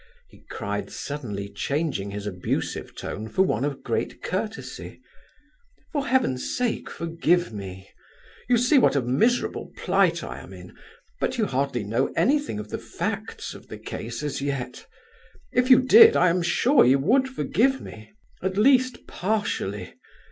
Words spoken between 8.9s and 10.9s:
a miserable plight I am in,